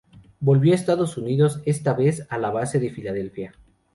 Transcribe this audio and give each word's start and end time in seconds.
Volvió 0.39 0.71
a 0.71 0.75
Estados 0.77 1.15
Unidos, 1.17 1.61
esta 1.67 1.93
vez 1.93 2.25
a 2.31 2.39
la 2.39 2.49
base 2.49 2.79
de 2.79 2.89
Filadelfia. 2.89 3.53